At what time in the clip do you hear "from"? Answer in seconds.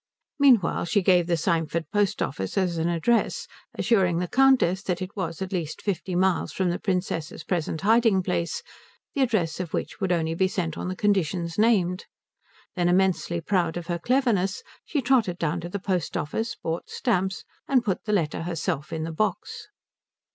6.51-6.71